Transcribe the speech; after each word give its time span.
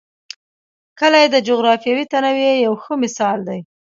کلي 0.99 1.25
د 1.29 1.35
جغرافیوي 1.47 2.05
تنوع 2.11 2.49
یو 2.65 2.73
ښه 2.83 2.93
مثال 3.03 3.37
دی. 3.47 3.59